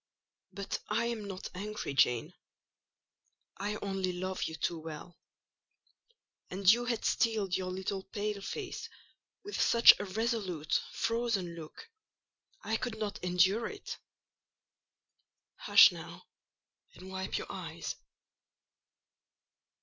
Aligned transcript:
"But 0.51 0.79
I 0.89 1.05
am 1.05 1.25
not 1.25 1.49
angry, 1.53 1.93
Jane: 1.93 2.33
I 3.57 3.75
only 3.83 4.11
love 4.11 4.41
you 4.45 4.55
too 4.55 4.79
well; 4.79 5.19
and 6.49 6.67
you 6.73 6.85
had 6.85 7.05
steeled 7.05 7.55
your 7.55 7.69
little 7.69 8.01
pale 8.05 8.41
face 8.41 8.89
with 9.43 9.61
such 9.61 9.93
a 9.99 10.05
resolute, 10.05 10.81
frozen 10.91 11.53
look, 11.53 11.87
I 12.63 12.77
could 12.77 12.97
not 12.97 13.23
endure 13.23 13.67
it. 13.67 13.99
Hush, 15.57 15.91
now, 15.91 16.23
and 16.95 17.11
wipe 17.11 17.37
your 17.37 17.51
eyes." 17.51 17.93